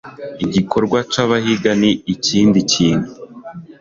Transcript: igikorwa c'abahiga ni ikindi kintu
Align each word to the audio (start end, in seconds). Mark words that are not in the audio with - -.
igikorwa 0.45 0.99
c'abahiga 1.11 1.71
ni 1.81 1.91
ikindi 2.13 2.59
kintu 2.71 3.09